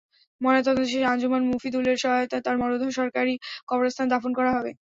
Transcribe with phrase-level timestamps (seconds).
[0.41, 3.33] ময়নাতদন্তে শেষে আঞ্জুমান মুফিদুলের সহায়তায় তাঁর মরদেহ সরকারি
[3.69, 4.71] কবরস্থানে দাফন করা হবে।